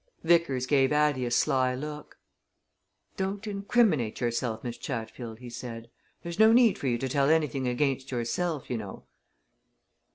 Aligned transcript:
Vickers 0.23 0.65
gave 0.65 0.91
Addie 0.91 1.27
a 1.27 1.29
sly 1.29 1.75
look. 1.75 2.17
"Don't 3.17 3.45
incriminate 3.45 4.19
yourself, 4.19 4.63
Miss 4.63 4.75
Chatfield," 4.79 5.37
he 5.37 5.49
said. 5.51 5.91
"There's 6.23 6.39
no 6.39 6.51
need 6.51 6.79
for 6.79 6.87
you 6.87 6.97
to 6.97 7.07
tell 7.07 7.29
anything 7.29 7.67
against 7.67 8.09
yourself, 8.09 8.67
you 8.71 8.79
know." 8.79 9.03